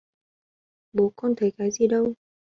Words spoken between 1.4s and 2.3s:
cái gì đâu